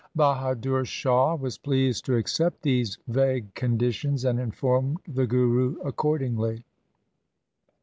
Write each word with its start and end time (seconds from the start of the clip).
Bahadur 0.17 0.83
Shah 0.83 1.35
was 1.35 1.59
pleased 1.59 2.05
to 2.05 2.15
accept 2.15 2.63
these 2.63 2.97
vague 3.07 3.53
conditions, 3.53 4.25
and 4.25 4.39
informed 4.39 4.97
the 5.07 5.27
Guru 5.27 5.79
accordingly. 5.81 6.63